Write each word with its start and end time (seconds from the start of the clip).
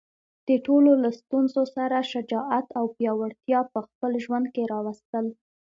د 0.47 0.49
ټولو 0.65 0.91
له 1.03 1.09
ستونزو 1.19 1.63
سره 1.75 2.07
شجاعت 2.11 2.67
او 2.79 2.85
پیاوړتیا 2.95 3.59
په 3.73 3.79
خپل 3.87 4.11
ژوند 4.23 4.45
کې 4.53 4.69
راوستل. 4.73 5.25